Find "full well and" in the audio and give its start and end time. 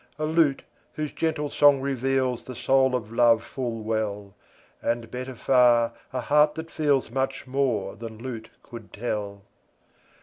3.43-5.11